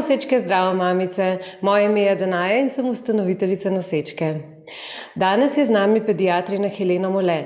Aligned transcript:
nosečke, 0.00 0.40
zdravo 0.40 0.74
mamice. 0.74 1.38
Moje 1.60 1.84
ime 1.84 2.00
je 2.00 2.16
Danaja 2.16 2.58
in 2.58 2.68
sem 2.68 2.88
ustanoviteljica 2.88 3.70
nosečke. 3.70 4.34
Danes 5.14 5.56
je 5.56 5.66
z 5.66 5.70
nami 5.70 6.00
pediatrina 6.06 6.68
Helena 6.68 7.10
Mole. 7.10 7.40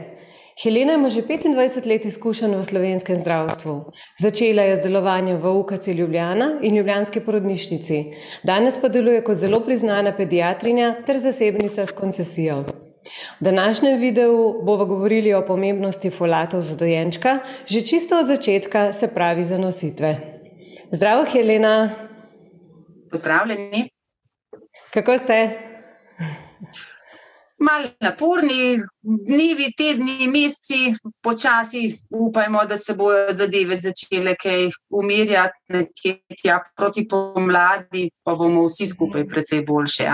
Helena 0.62 0.94
ima 0.94 1.10
že 1.10 1.22
25 1.22 1.86
let 1.88 2.04
izkušenj 2.04 2.54
v 2.54 2.64
slovenskem 2.64 3.16
zdravstvu. 3.18 3.74
Začela 4.22 4.62
je 4.62 4.76
z 4.76 4.82
delovanjem 4.86 5.40
v 5.42 5.50
UKC 5.50 5.88
Ljubljana 5.88 6.60
in 6.62 6.76
Ljubljanski 6.76 7.20
porodnišnici. 7.20 7.98
Danes 8.44 8.78
pa 8.78 8.88
deluje 8.88 9.24
kot 9.24 9.36
zelo 9.36 9.60
priznana 9.60 10.14
pediatrinja 10.16 10.94
ter 11.06 11.18
zasebnica 11.18 11.86
s 11.86 11.92
koncesijo. 11.92 12.62
V 13.40 13.44
današnjem 13.44 13.98
videu 14.00 14.62
bomo 14.62 14.84
govorili 14.84 15.34
o 15.34 15.42
pomembnosti 15.46 16.10
folatov 16.10 16.62
za 16.62 16.76
dojenčka, 16.76 17.38
že 17.66 17.80
čisto 17.80 18.20
od 18.20 18.26
začetka, 18.26 18.92
se 18.92 19.08
pravi 19.08 19.44
za 19.44 19.58
nositve. 19.58 20.16
Zdravo, 20.90 21.24
Helena. 21.26 22.04
Pozdravljeni. 23.14 23.90
Kako 24.90 25.18
ste? 25.18 25.58
Malo 27.58 27.88
naporni, 28.00 28.78
dnevi, 29.02 29.68
tedni, 29.78 30.26
meseci, 30.28 30.94
počasi 31.22 31.98
upajmo, 32.10 32.64
da 32.64 32.78
se 32.78 32.94
bodo 32.94 33.30
zadeve 33.30 33.76
začele 33.76 34.34
kaj 34.34 34.66
umirjati, 34.90 35.62
nekje 35.68 36.16
tja 36.42 36.58
proti 36.76 37.06
pomladi, 37.08 38.10
pa 38.24 38.34
bomo 38.34 38.66
vsi 38.66 38.90
skupaj 38.90 39.28
precej 39.28 39.62
boljše. 39.62 40.10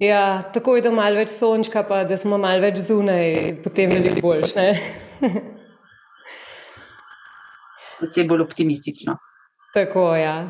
Ja, 0.00 0.50
tako 0.54 0.76
je, 0.76 0.88
da 0.88 0.90
malo 0.90 1.20
več 1.20 1.36
sončka, 1.36 1.84
pa 1.84 2.04
da 2.08 2.16
smo 2.16 2.38
malo 2.40 2.64
več 2.64 2.80
zunaj, 2.88 3.58
potem 3.64 3.92
je 3.92 4.00
bilo 4.08 4.24
boljše. 4.30 4.68
Predvsem 8.00 8.28
bolj 8.28 8.48
optimistično. 8.48 9.20
Tako 9.72 10.14
je. 10.14 10.22
Ja. 10.22 10.46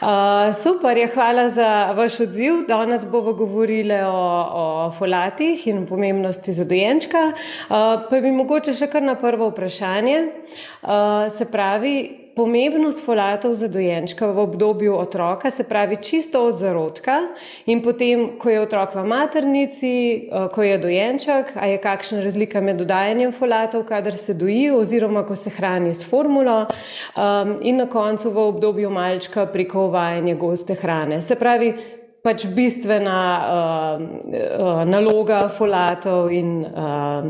Uh, 0.00 0.54
super, 0.62 0.96
je, 0.96 1.06
hvala 1.14 1.48
za 1.48 1.92
vaš 1.92 2.20
odziv. 2.20 2.66
Danes 2.68 3.04
bomo 3.04 3.32
govorili 3.32 3.94
o, 3.94 4.46
o 4.52 4.92
folatih 4.98 5.66
in 5.66 5.86
pomembnosti 5.86 6.52
za 6.52 6.64
dojenčka. 6.64 7.18
Uh, 7.28 7.76
pa 8.10 8.20
bi 8.20 8.32
mogoče 8.32 8.72
še 8.72 8.88
kar 8.88 9.04
na 9.04 9.14
prvo 9.20 9.50
vprašanje. 9.52 10.24
Uh, 10.82 11.28
se 11.36 11.44
pravi, 11.44 12.21
pomembnost 12.36 13.04
folatov 13.04 13.54
za 13.54 13.68
dojenčka 13.68 14.26
v 14.26 14.38
obdobju 14.38 14.96
otroka, 14.96 15.50
se 15.50 15.64
pravi 15.64 15.96
čisto 15.96 16.44
od 16.46 16.58
zarodka 16.58 17.18
in 17.66 17.82
potem, 17.82 18.38
ko 18.38 18.50
je 18.50 18.60
otrok 18.60 18.94
v 18.94 19.04
maternici, 19.04 19.94
eh, 20.28 20.48
ko 20.52 20.62
je 20.62 20.78
dojenček, 20.78 21.56
a 21.56 21.66
je 21.66 21.78
kakšna 21.78 22.22
razlika 22.24 22.60
med 22.60 22.76
dodajanjem 22.76 23.32
folatov, 23.32 23.84
kadar 23.84 24.16
se 24.16 24.34
doji 24.34 24.70
oziroma 24.70 25.26
ko 25.26 25.36
se 25.36 25.50
hrani 25.50 25.94
s 25.94 26.04
formulo 26.08 26.66
um, 27.16 27.56
in 27.60 27.76
na 27.76 27.86
koncu 27.86 28.30
v 28.30 28.38
obdobju 28.38 28.90
malčka 28.90 29.46
preko 29.46 29.86
uvajanja 29.86 30.34
goste 30.34 30.74
hrane. 30.74 31.22
Se 31.22 31.34
pravi, 31.34 31.74
pač 32.22 32.46
bistvena 32.46 33.18
uh, 33.42 34.02
uh, 34.02 34.84
naloga 34.86 35.48
folatov 35.48 36.30
in 36.30 36.62
uh, 36.62 37.26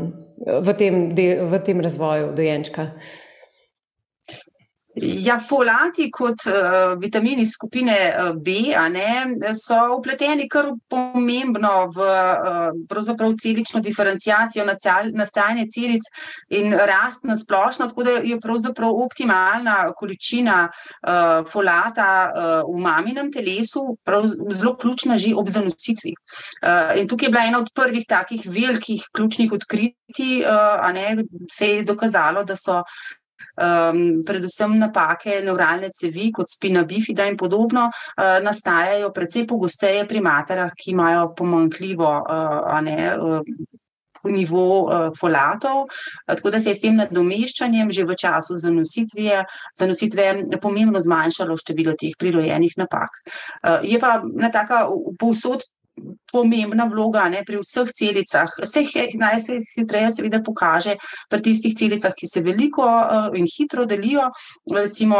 v, 0.61 0.73
tem 0.77 1.15
de, 1.15 1.27
v 1.41 1.59
tem 1.65 1.81
razvoju 1.81 2.33
dojenčka. 2.37 2.91
Ja, 4.95 5.39
folati 5.41 6.05
kot 6.13 6.43
uh, 6.45 6.93
vitamini 7.01 7.47
skupine 7.49 7.95
uh, 8.13 8.35
B 8.37 8.51
ne, 8.93 9.53
so 9.57 9.77
upleteni 9.97 10.45
kar 10.47 10.67
pomembno 10.87 11.87
v 11.95 12.05
uh, 12.05 13.31
celično 13.41 13.81
diferencijacijo 13.81 14.65
nastajanja 14.65 15.65
celic 15.73 16.05
in 16.49 16.73
rast 16.73 17.23
na 17.23 17.37
splošno, 17.37 17.87
tako 17.89 18.03
da 18.03 18.11
je 18.21 18.39
pravzaprav 18.39 18.91
optimalna 18.93 19.93
količina 19.97 20.69
uh, 20.69 21.49
folata 21.51 22.29
uh, 22.29 22.75
v 22.75 22.81
maminem 22.81 23.31
telesu 23.31 23.97
zelo 24.51 24.75
ključna 24.77 25.17
že 25.17 25.33
ob 25.35 25.49
zanositvi. 25.49 26.13
Uh, 26.13 27.01
in 27.01 27.07
tukaj 27.07 27.25
je 27.25 27.31
bila 27.31 27.47
ena 27.47 27.59
od 27.59 27.73
prvih 27.73 28.05
takih 28.07 28.45
velikih 28.45 29.09
ključnih 29.11 29.51
odkritij, 29.51 30.45
uh, 30.45 30.93
ne, 30.93 31.17
se 31.51 31.67
je 31.67 31.83
dokazalo, 31.83 32.43
da 32.43 32.55
so 32.55 32.83
um, 33.57 34.23
predvsem 34.25 34.77
napake 34.79 35.41
neuralne 35.45 35.91
cevi, 35.93 36.31
kot 36.31 36.49
spina 36.49 36.83
bifida 36.83 37.27
in 37.29 37.37
podobno, 37.37 37.89
uh, 37.89 38.39
nastajajo 38.43 39.11
precej 39.13 39.47
pogosteje 39.47 40.07
pri 40.07 40.21
materah, 40.21 40.73
ki 40.75 40.91
imajo 40.91 41.29
pomankljivo 41.37 42.11
uh, 42.23 42.81
ne, 42.81 43.13
uh, 43.17 43.41
nivo 44.31 44.65
uh, 44.83 45.11
folatov. 45.19 45.85
Tako 46.25 46.51
da 46.51 46.59
se 46.59 46.69
je 46.69 46.75
s 46.75 46.81
tem 46.81 46.95
nadomeščanjem 46.95 47.91
že 47.91 48.05
v 48.05 48.15
času 48.15 48.57
zanositve, 48.57 49.43
zanositve 49.75 50.57
pomembno 50.61 51.01
zmanjšalo 51.01 51.57
število 51.57 51.95
teh 51.99 52.15
prirojenih 52.19 52.77
napak. 52.77 53.21
Uh, 53.63 53.83
je 53.83 53.99
pa 53.99 54.21
na 54.23 54.51
taka 54.51 54.87
povsod 55.19 55.67
pomembna 56.31 56.85
vloga 56.89 57.27
ne, 57.29 57.43
pri 57.45 57.59
vseh 57.61 57.91
celicah. 57.93 58.49
Vse 58.61 58.83
najhitreje 59.19 60.11
se 60.11 60.41
pokaže 60.45 60.95
pri 61.29 61.41
tistih 61.41 61.75
celicah, 61.77 62.13
ki 62.13 62.27
se 62.27 62.41
veliko 62.41 62.85
uh, 62.85 63.29
in 63.37 63.45
hitro 63.45 63.85
delijo. 63.85 64.31
Recimo 64.73 65.17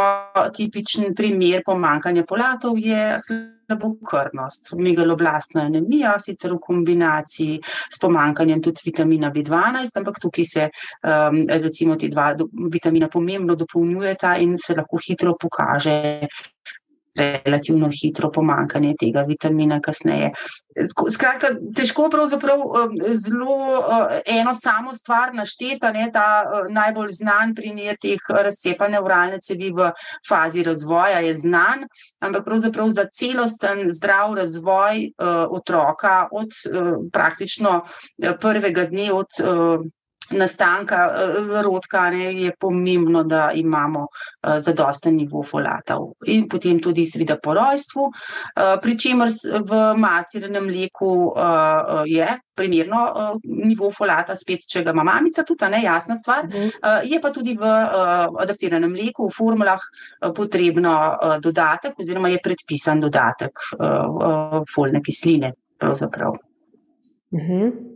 tipičen 0.54 1.14
primer 1.14 1.62
pomankanja 1.66 2.24
polatov 2.26 2.78
je 2.78 3.18
slabokrvnost, 3.22 4.74
megaloblastna 4.78 5.68
anemija, 5.68 6.16
sicer 6.20 6.52
v 6.52 6.58
kombinaciji 6.60 7.60
s 7.62 8.00
pomankanjem 8.02 8.62
tudi 8.62 8.90
vitamina 8.90 9.30
B12, 9.30 9.94
ampak 10.00 10.20
tukaj 10.20 10.44
se 10.44 10.68
um, 10.68 11.44
recimo 11.48 11.96
ti 11.96 12.08
dva 12.08 12.34
vitamina 12.70 13.08
pomembno 13.08 13.54
dopolnjujeta 13.54 14.36
in 14.42 14.58
se 14.58 14.74
lahko 14.74 14.98
hitro 14.98 15.36
pokaže 15.40 16.26
relativno 17.14 17.88
hitro 17.88 18.30
pomankanje 18.30 18.94
tega 19.00 19.22
vitamina 19.22 19.80
kasneje. 19.80 20.32
Skratka, 21.12 21.52
težko 21.76 22.08
pravzaprav 22.10 22.58
um, 22.58 22.96
zelo 23.14 23.54
uh, 23.54 24.16
eno 24.26 24.54
samo 24.54 24.94
stvar 24.94 25.34
našteta, 25.34 25.92
ne, 25.92 26.08
ta 26.12 26.42
uh, 26.42 26.72
najbolj 26.72 27.12
znan 27.20 27.54
primer 27.54 27.96
teh 28.00 28.18
razcepanja 28.28 29.02
uralne 29.02 29.38
cevi 29.40 29.70
v 29.70 29.92
fazi 30.28 30.64
razvoja 30.66 31.22
je 31.22 31.38
znan, 31.38 31.86
ampak 32.20 32.44
pravzaprav 32.44 32.90
za 32.90 33.06
celosten 33.12 33.86
zdrav 33.92 34.34
razvoj 34.34 35.06
uh, 35.06 35.46
otroka 35.50 36.28
od 36.32 36.50
praktično 37.12 37.84
prvega 38.40 38.84
dne 38.84 39.12
od 39.12 39.30
nastanka 40.30 41.06
eh, 41.06 41.42
zarodka 41.44 42.10
ne, 42.10 42.32
je 42.32 42.52
pomembno, 42.60 43.22
da 43.24 43.50
imamo 43.54 44.00
uh, 44.00 44.58
zadosten 44.58 45.16
nivo 45.16 45.42
folatov. 45.42 46.14
In 46.26 46.48
potem 46.48 46.80
tudi 46.80 47.06
seveda 47.06 47.36
po 47.42 47.54
rojstvu, 47.54 48.02
uh, 48.04 48.80
pri 48.82 48.98
čemer 48.98 49.28
v 49.68 49.82
maternem 50.00 50.64
mleku 50.64 51.10
uh, 51.36 52.02
je 52.06 52.28
primerno 52.54 53.02
uh, 53.04 53.38
nivo 53.44 53.90
folata, 53.90 54.36
spet, 54.36 54.66
če 54.70 54.82
ga 54.82 54.94
ima 54.94 55.04
mamica, 55.04 55.44
tudi 55.44 55.60
ta 55.60 55.68
nejasna 55.68 56.16
stvar. 56.16 56.48
Uh, 56.48 57.02
je 57.04 57.20
pa 57.20 57.30
tudi 57.30 57.56
v 57.58 57.64
uh, 57.64 58.28
adaptiranem 58.40 58.92
mleku, 58.92 59.28
v 59.28 59.36
formulah 59.36 59.80
uh, 59.80 60.32
potrebno 60.32 60.94
uh, 60.94 61.36
dodatek 61.42 62.00
oziroma 62.00 62.32
je 62.32 62.40
predpisan 62.44 63.02
dodatek 63.02 63.66
uh, 63.78 63.88
uh, 64.08 64.62
folne 64.70 65.02
kisline. 65.04 65.52
Pravzaprav. 65.78 66.32
Uh 67.30 67.40
mhm. 67.40 67.52
-huh. 67.52 67.93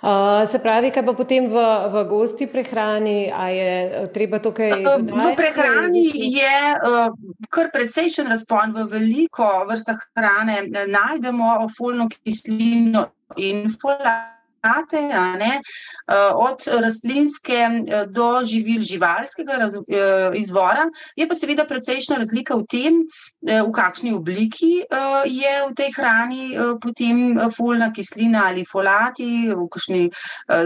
Uh, 0.00 0.48
se 0.48 0.58
pravi, 0.58 0.88
kaj 0.90 1.04
pa 1.04 1.12
potem 1.12 1.44
v, 1.52 1.62
v 1.92 2.04
gosti 2.08 2.46
prehrani, 2.48 3.28
ali 3.28 3.58
je 3.58 4.08
treba 4.14 4.40
tukaj? 4.40 4.72
V 4.96 5.28
prehrani 5.36 6.08
je 6.08 6.56
uh, 6.88 7.12
kar 7.52 7.68
precejšen 7.68 8.32
razpon, 8.32 8.72
v 8.72 8.88
veliko 8.88 9.44
vrstah 9.68 10.00
hrane 10.16 10.62
najdemo 10.88 11.68
folno 11.76 12.08
kislino 12.08 13.10
in 13.36 13.68
folat 13.76 14.39
plate, 14.60 15.00
ne, 15.38 15.60
eh, 16.08 16.30
od 16.34 16.60
rastlinske 16.82 17.54
eh, 17.54 18.06
do 18.06 18.44
živil 18.44 18.82
živalskega 18.82 19.56
raz, 19.56 19.76
eh, 19.76 20.30
izvora. 20.34 20.88
Je 21.16 21.28
pa 21.28 21.34
seveda 21.34 21.64
precejšna 21.64 22.16
razlika 22.16 22.54
v 22.56 22.66
tem, 22.68 22.94
v 23.42 23.72
kakšni 23.72 24.12
obliki 24.12 24.84
je 25.24 25.52
v 25.68 25.72
tej 25.74 25.90
hrani 25.96 26.56
potem 26.80 27.38
folna 27.56 27.90
kislina 27.92 28.44
ali 28.48 28.66
folati, 28.68 29.48
v 29.48 29.68
kakšni 29.68 30.10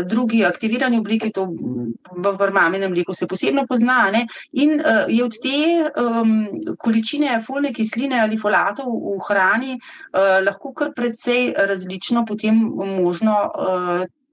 drugi 0.06 0.44
aktivirani 0.44 0.98
obliki, 0.98 1.30
to 1.30 1.46
v 1.46 2.50
maminem 2.52 2.90
mleku 2.90 3.14
se 3.14 3.26
posebno 3.26 3.66
pozna. 3.66 4.10
Ne, 4.12 4.26
in 4.52 4.82
je 5.08 5.24
od 5.24 5.38
te 5.42 5.90
um, 6.02 6.48
količine 6.78 7.42
folne 7.46 7.72
kisline 7.72 8.20
ali 8.20 8.38
folatov 8.38 8.90
v 8.90 9.18
hrani 9.28 9.78
lahko 10.42 10.74
kar 10.74 10.92
precej 10.96 11.54
različno 11.56 12.24
potem 12.26 12.58
možno 13.00 13.50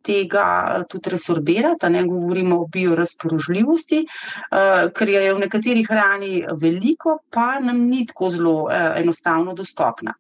tega 0.02 0.46
eh, 0.76 0.86
tudi 0.90 1.10
resorbirati, 1.10 1.90
ne 1.90 2.04
govorimo 2.04 2.62
o 2.62 2.68
biorazpoložljivosti, 2.68 4.02
uh, 4.02 4.88
ker 4.96 5.10
je 5.10 5.34
v 5.34 5.44
nekateri 5.44 5.84
hrani 5.86 6.46
veliko, 6.62 7.20
pa 7.30 7.60
nam 7.60 7.84
ni 7.90 8.06
tako 8.10 8.32
zelo 8.32 8.56
uh, 8.64 8.74
enostavno 8.98 9.54
dostopna. 9.54 10.16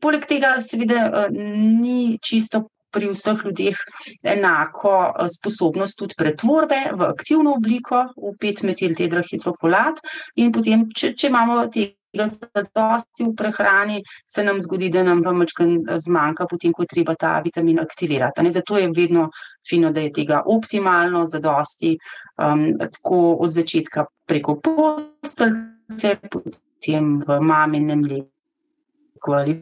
Poleg 0.00 0.26
tega, 0.28 0.56
seveda, 0.60 1.10
uh, 1.26 1.36
ni 1.36 2.18
čisto. 2.22 2.68
Pri 2.96 3.10
vseh 3.10 3.42
ljudeh 3.44 3.76
enako 4.24 5.10
sposobnost 5.28 5.98
tudi 5.98 6.14
pretvorbe 6.16 6.78
v 6.96 7.08
aktivno 7.10 7.52
obliko, 7.58 8.06
v 8.16 8.30
5-metil 8.40 8.94
tetrahidrofolat, 8.96 10.00
in 10.40 10.54
potem, 10.54 10.86
če, 10.96 11.10
če 11.12 11.28
imamo 11.28 11.58
te 11.74 11.90
tega 12.16 12.28
zadosti 12.28 13.24
v 13.24 13.34
prehrani, 13.36 14.02
se 14.26 14.44
nam 14.44 14.60
zgodi, 14.60 14.88
da 14.90 15.02
nam 15.02 15.22
pa 15.22 15.32
mečken 15.32 15.84
zmanjka, 15.84 16.46
potem, 16.48 16.72
ko 16.72 16.82
je 16.82 16.92
treba 16.94 17.14
ta 17.14 17.40
vitamin 17.44 17.80
aktivirati. 17.80 18.42
Ne? 18.42 18.50
Zato 18.50 18.78
je 18.78 18.90
vedno 18.96 19.30
fino, 19.68 19.92
da 19.92 20.00
je 20.00 20.12
tega 20.12 20.42
optimalno 20.46 21.26
zadosti, 21.26 21.96
um, 22.38 22.72
tako 22.78 23.36
od 23.40 23.52
začetka 23.52 24.06
preko 24.26 24.60
postelce, 24.60 26.16
potem 26.30 27.18
v 27.26 27.40
maminem 27.40 28.00
mleku 28.00 29.32
ali 29.32 29.56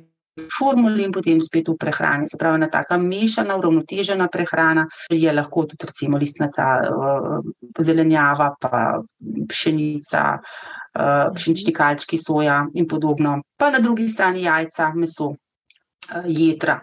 formuli 0.50 1.04
in 1.04 1.12
potem 1.14 1.38
spet 1.40 1.68
v 1.70 1.76
prehrani. 1.78 2.28
Se 2.28 2.36
pravi, 2.36 2.58
ena 2.58 2.68
taka 2.68 2.98
mešana, 2.98 3.54
uravnotežena 3.56 4.26
prehrana 4.28 4.82
je 5.10 5.32
lahko 5.32 5.62
tudi 5.70 5.86
recimo 5.86 6.18
listnata 6.18 6.68
uh, 6.90 7.38
zelenjava, 7.78 8.50
pa 8.60 8.98
pšenica, 9.48 10.24
uh, 10.34 10.73
pšenični 11.34 11.72
kalčki, 11.74 12.18
soja 12.18 12.64
in 12.74 12.88
podobno. 12.88 13.40
Pa 13.58 13.70
na 13.70 13.78
drugi 13.78 14.08
strani 14.08 14.42
jajca, 14.42 14.92
meso. 14.94 15.34
Uh, 16.04 16.26
jedra. 16.28 16.82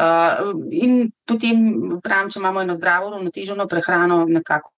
Uh, 0.00 0.54
in 0.72 1.10
potem, 1.28 1.58
pravim, 2.00 2.30
če 2.32 2.40
imamo 2.40 2.62
eno 2.62 2.74
zdravo, 2.74 3.10
uravnoteženo 3.10 3.66
prehrano, 3.68 4.22
nekako 4.24 4.72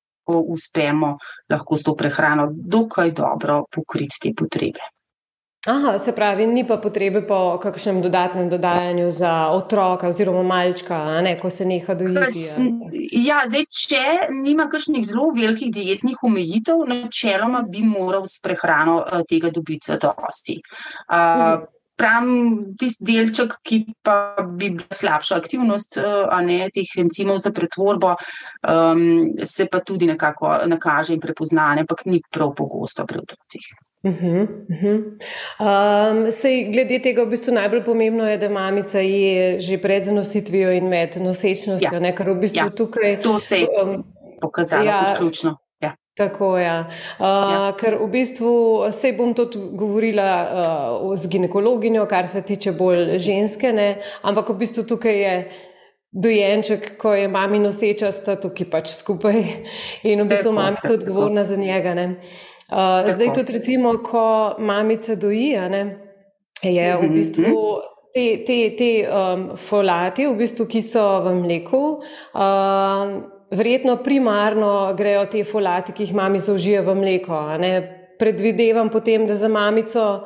uspemo 0.51 1.19
lahko 1.51 1.79
s 1.79 1.87
to 1.87 1.95
prehrano 1.95 2.49
dokaj 2.51 3.13
dobro 3.13 3.65
pokriti 3.71 4.19
te 4.21 4.33
potrebe. 4.37 4.94
Aha, 5.67 5.99
se 5.99 6.13
pravi, 6.13 6.47
ni 6.47 6.67
pa 6.67 6.77
potrebe 6.77 7.23
po 7.25 7.59
kakšnem 7.63 8.03
dodatnem 8.05 8.49
dodajanju 8.53 9.13
za 9.13 9.49
otroka 9.49 10.09
oziroma 10.09 10.43
malčka, 10.43 10.99
ne, 11.25 11.39
ko 11.41 11.51
se 11.51 11.65
neha 11.65 11.95
dojiti. 11.95 12.43
Ja, 13.25 13.39
zdaj, 13.49 13.65
če 13.73 14.03
nima 14.45 14.67
kakšnih 14.69 15.07
zelo 15.09 15.31
velikih 15.33 15.71
dietnih 15.73 16.21
omejitev, 16.23 16.83
načeloma 16.89 17.63
bi 17.69 17.81
moral 17.81 18.27
s 18.29 18.43
prehrano 18.45 18.99
uh, 19.01 19.23
tega 19.29 19.49
dobiti 19.55 19.89
zadosti. 19.89 20.59
Uh, 21.09 21.17
mhm. 21.17 21.65
Pravim, 21.97 22.47
tisti 22.75 23.07
delček, 23.07 23.53
ki 23.63 23.77
pa 24.03 24.35
bi 24.43 24.73
bila 24.75 24.99
slabša 24.99 25.37
aktivnost, 25.39 26.01
a 26.03 26.41
ne 26.43 26.67
teh 26.75 26.91
encimov 26.99 27.39
za 27.39 27.55
pretvorbo, 27.55 28.17
um, 28.67 29.05
se 29.47 29.69
pa 29.71 29.79
tudi 29.81 30.11
nekako 30.11 30.57
nakaže 30.67 31.15
in 31.15 31.23
prepoznane, 31.23 31.87
ampak 31.87 32.03
ni 32.11 32.19
prav 32.19 32.51
pogosto 32.59 33.07
pri 33.07 33.23
otrocih. 33.23 33.71
Uh 34.05 34.13
-huh, 34.13 34.43
uh 34.43 34.83
-huh. 34.83 35.03
Um, 35.61 36.31
sej, 36.31 36.65
glede 36.73 36.99
tega, 36.99 37.25
v 37.25 37.27
bistvu 37.27 37.55
najbolj 37.55 37.85
pomembno 37.85 38.29
je, 38.29 38.39
da 38.39 38.49
mamica 38.49 38.99
je 38.99 39.61
že 39.61 39.79
pred 39.79 40.05
zanositvijo 40.05 40.73
in 40.73 40.89
med 40.89 41.17
nosečnostjo. 41.21 41.89
Ja. 41.93 42.01
Ne, 42.01 42.15
v 42.19 42.35
bistvu 42.35 42.67
ja. 42.67 42.71
tukaj, 42.71 43.23
to 43.23 43.41
se 43.41 43.57
je 43.57 43.67
um, 43.85 44.05
pokazalo 44.41 44.85
ja, 44.85 45.05
kot 45.09 45.19
ključno. 45.19 45.57
Ja. 45.81 45.97
Tako 46.17 46.59
je. 46.59 46.65
Ja. 46.65 46.89
Uh, 47.19 47.25
ja. 47.25 47.73
Ker 47.81 47.97
v 48.01 48.09
bistvu 48.11 48.83
se 48.93 49.13
bom 49.13 49.35
tudi 49.35 49.59
govorila 49.73 50.47
uh, 51.03 51.17
z 51.17 51.29
ginekologinjo, 51.29 52.07
kar 52.07 52.27
se 52.27 52.43
tiče 52.43 52.73
bolj 52.73 53.19
ženske, 53.19 53.73
ne? 53.73 53.97
ampak 54.23 54.49
v 54.49 54.55
bistvu 54.55 54.83
tukaj 54.83 55.23
je. 55.23 55.49
Dojenček, 56.17 56.93
ko 56.99 57.11
je 57.15 57.29
mami 57.29 57.59
noseča, 57.59 58.13
sta 58.13 58.37
tukaj 58.37 58.71
pač 58.71 58.89
skupaj 58.89 59.35
in 60.03 60.21
v 60.23 60.27
bistvu 60.29 60.53
mamica 60.53 60.89
je 60.89 60.95
odgovorna 60.95 61.45
za 61.45 61.57
njega. 61.57 61.95
Ne? 61.95 62.21
Uh, 62.69 63.13
zdaj, 63.13 63.35
tudi 63.35 63.53
recimo, 63.53 63.99
ko 63.99 64.55
mamica 64.59 65.15
doji, 65.15 65.53
ne, 65.69 65.83
je 66.63 66.97
v 66.97 67.03
mhm, 67.03 67.15
bistvu 67.15 67.43
mhm. 67.43 67.91
te, 68.15 68.45
te, 68.47 68.59
te 68.79 68.91
um, 69.11 69.57
folati, 69.57 70.27
v 70.27 70.37
bistvu, 70.39 70.67
ki 70.67 70.83
so 70.83 71.05
v 71.27 71.35
mleku. 71.43 71.85
Uh, 72.33 73.35
verjetno 73.55 73.99
primarno 74.03 74.95
grejo 74.97 75.27
te 75.27 75.45
folati, 75.45 75.93
ki 75.93 76.09
jih 76.09 76.15
mami 76.15 76.41
zaužije 76.41 76.81
v 76.83 76.95
mleko. 76.95 77.43
Predvidevam 78.19 78.89
potem, 78.91 79.27
da 79.27 79.37
za 79.37 79.49
mamico. 79.49 80.25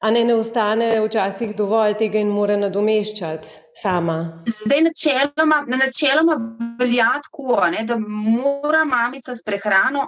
A 0.00 0.10
ne, 0.10 0.24
ne 0.24 0.34
ostane 0.36 0.90
včasih 1.00 1.54
dovolj 1.56 1.94
tega 1.96 2.20
in 2.20 2.28
mora 2.28 2.56
nadomeščati 2.60 3.48
sama. 3.74 4.44
Zdaj, 4.44 4.82
načeloma, 4.84 5.62
načeloma 5.66 6.36
velja 6.78 7.08
tako, 7.24 7.56
da 7.88 7.96
mora 7.98 8.84
mamica 8.84 9.34
s 9.34 9.42
prehrano 9.42 10.04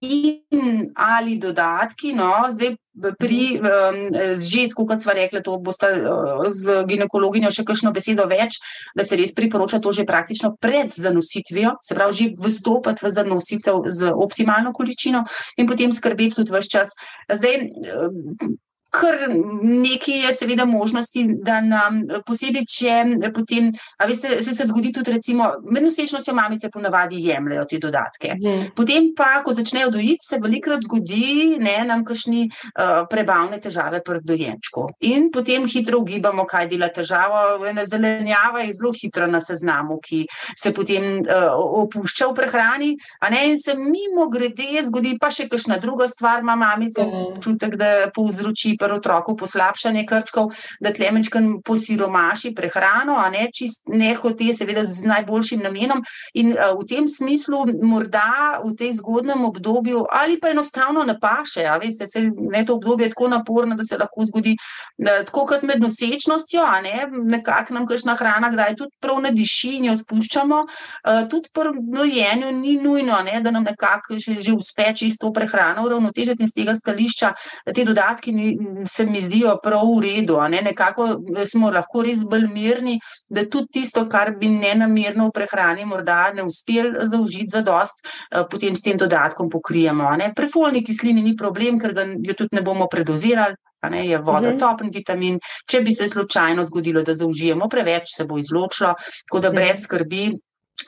in 0.00 0.90
ali 0.94 1.38
dodatki, 1.38 2.12
no, 2.12 2.46
zdaj 2.50 2.76
pri 3.18 3.58
um, 3.58 3.98
žetku, 4.42 4.86
kot 4.86 5.02
smo 5.02 5.14
rekli, 5.14 5.42
to 5.42 5.56
boste 5.62 5.86
uh, 5.86 6.42
z 6.50 6.82
ginekologinjo 6.90 7.50
še 7.54 7.64
kakšno 7.66 7.92
besedo 7.94 8.26
več, 8.30 8.58
da 8.98 9.06
se 9.06 9.18
res 9.18 9.34
priporoča 9.34 9.78
to 9.82 9.92
že 9.94 10.06
praktično 10.06 10.54
pred 10.60 10.94
zanositvijo, 10.94 11.76
se 11.82 11.98
pravi, 11.98 12.14
že 12.14 12.30
vstopiti 12.38 13.06
v 13.06 13.12
zanositev 13.14 13.86
z 13.86 14.14
optimalno 14.14 14.74
količino 14.74 15.24
in 15.58 15.70
potem 15.70 15.94
skrbeti 15.94 16.42
tudi 16.42 16.54
vse 16.54 16.70
čas. 16.70 16.94
Zdaj, 17.30 17.70
um, 18.08 18.58
kar 18.90 19.28
nekaj 19.62 20.20
je, 20.26 20.34
seveda, 20.34 20.64
možnosti, 20.64 21.24
da 21.44 21.60
nam 21.60 22.00
posebej, 22.26 22.64
če 22.68 22.94
potem, 23.34 23.70
a 23.98 24.06
veste, 24.08 24.40
se, 24.44 24.54
se 24.54 24.66
zgodi 24.68 24.92
tudi, 24.94 25.12
recimo, 25.12 25.50
med 25.70 25.84
nosečnostjo 25.84 26.34
mamice 26.34 26.70
ponavadi 26.72 27.20
jemljajo 27.26 27.66
te 27.68 27.80
dodatke. 27.82 28.34
Mm. 28.40 28.70
Potem 28.76 29.10
pa, 29.16 29.42
ko 29.44 29.52
začnejo 29.52 29.90
dojiti, 29.94 30.24
se 30.24 30.40
velikrat 30.42 30.84
zgodi, 30.86 31.58
ne, 31.60 31.76
nam 31.88 32.04
kakšni 32.08 32.46
uh, 32.48 33.04
prebavne 33.10 33.60
težave 33.62 34.00
pri 34.04 34.22
dojenčku. 34.24 34.88
In 35.10 35.28
potem 35.34 35.68
hitro 35.68 36.00
ugibamo, 36.02 36.46
kaj 36.48 36.70
dela 36.72 36.88
težava. 36.94 37.58
Ena 37.68 37.84
zelenjava 37.86 38.64
je 38.64 38.74
zelo 38.78 38.92
hitra 38.96 39.28
na 39.28 39.40
seznamu, 39.44 39.98
ki 40.02 40.24
se 40.56 40.72
potem 40.74 41.20
uh, 41.20 41.50
opušča 41.84 42.30
v 42.30 42.36
prehrani, 42.38 42.90
a 43.20 43.30
ne, 43.32 43.44
in 43.52 43.60
se 43.60 43.74
mimo 43.78 44.28
grede 44.32 44.84
zgodi 44.86 45.16
pa 45.20 45.30
še 45.34 45.48
kakšna 45.50 45.78
druga 45.82 46.08
stvar, 46.08 46.40
ima 46.42 46.56
mamica 46.56 47.04
mm. 47.04 47.24
občutek, 47.32 47.76
da 47.78 47.90
povzroči 48.14 48.77
pri 48.78 48.98
otroku 48.98 49.36
poslabšanje 49.36 50.06
krčkov, 50.06 50.52
da 50.80 50.92
tlemečkan 50.92 51.60
posiromaši 51.64 52.54
prehrano, 52.54 53.18
a 53.18 53.28
ne 53.30 53.48
čist 53.54 53.82
nehote, 53.86 54.52
seveda 54.54 54.84
z 54.84 55.06
najboljšim 55.08 55.62
namenom. 55.62 56.02
In 56.34 56.54
uh, 56.54 56.74
v 56.78 56.86
tem 56.88 57.08
smislu 57.08 57.64
morda 57.82 58.60
v 58.64 58.74
tej 58.78 58.94
zgodnem 59.00 59.44
obdobju 59.44 60.06
ali 60.10 60.38
pa 60.40 60.50
enostavno 60.50 61.04
ne 61.04 61.18
paše, 61.20 61.66
a 61.66 61.78
veste, 61.78 62.06
se 62.06 62.30
ne 62.30 62.64
to 62.64 62.78
obdobje 62.78 63.08
je 63.08 63.10
tako 63.10 63.28
naporno, 63.28 63.74
da 63.74 63.84
se 63.84 63.98
lahko 63.98 64.24
zgodi 64.24 64.56
da, 64.98 65.24
tako 65.24 65.46
kot 65.46 65.62
med 65.62 65.80
nosečnostjo, 65.80 66.62
a 66.62 66.80
ne 66.80 67.08
nekako 67.10 67.74
nam 67.74 67.86
kakšna 67.86 68.14
hrana, 68.14 68.50
kdaj 68.50 68.76
tudi 68.76 68.96
prav 69.00 69.20
ne 69.22 69.32
diši 69.32 69.76
in 69.78 69.88
jo 69.90 69.96
spuščamo, 69.96 70.60
uh, 70.64 71.28
tudi 71.30 71.50
pri 71.54 71.72
dojenju 71.94 72.52
ni 72.52 72.76
nujno, 72.82 73.20
ne, 73.24 73.40
da 73.40 73.50
nam 73.50 73.64
nekako 73.64 74.18
že, 74.18 74.40
že 74.40 74.52
uspe 74.52 74.92
čisto 74.94 75.32
prehrano 75.32 75.84
uravnotežiti 75.86 76.42
in 76.42 76.48
z 76.48 76.54
tega 76.60 76.74
stališča 76.76 77.32
te 77.74 77.84
dodatki 77.84 78.32
ni, 78.32 78.52
se 78.86 79.06
mi 79.06 79.20
zdijo 79.20 79.56
prav 79.62 79.86
v 79.86 80.02
redu. 80.02 80.38
Ne? 80.48 80.62
Nekako 80.62 81.08
smo 81.46 81.70
lahko 81.70 82.02
res 82.02 82.24
bolj 82.24 82.46
mirni, 82.52 82.98
da 83.28 83.44
tudi 83.44 83.80
tisto, 83.80 84.06
kar 84.08 84.34
bi 84.36 84.48
ne 84.48 84.74
namerno 84.74 85.28
v 85.28 85.34
prehrani, 85.34 85.84
morda 85.84 86.32
ne 86.34 86.42
uspel 86.42 86.92
zaužiti 87.10 87.52
za 87.52 87.62
dost, 87.62 88.04
eh, 88.04 88.44
potem 88.50 88.76
s 88.76 88.82
tem 88.82 88.96
dodatkom 88.96 89.50
pokrijemo. 89.50 90.10
Pri 90.36 90.48
folni 90.48 90.84
kislini 90.84 91.22
ni 91.22 91.36
problem, 91.36 91.78
ker 91.78 91.94
jo 92.22 92.34
tudi 92.34 92.56
ne 92.56 92.62
bomo 92.62 92.88
predozirali. 92.88 93.54
Ne, 93.90 94.02
je 94.08 94.18
vodotopen 94.18 94.90
vitamin. 94.90 95.38
Če 95.70 95.80
bi 95.86 95.92
se 95.94 96.08
slučajno 96.08 96.64
zgodilo, 96.66 97.04
da 97.06 97.14
zaužijemo 97.14 97.68
preveč, 97.70 98.10
se 98.16 98.24
bo 98.26 98.38
izločilo, 98.38 98.96
tako 99.28 99.40
da 99.40 99.52
brez 99.54 99.84
skrbi. 99.86 100.32